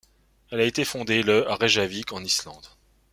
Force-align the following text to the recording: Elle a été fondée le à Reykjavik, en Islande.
Elle 0.49 0.61
a 0.61 0.65
été 0.65 0.83
fondée 0.83 1.21
le 1.21 1.47
à 1.47 1.55
Reykjavik, 1.55 2.11
en 2.11 2.23
Islande. 2.23 2.65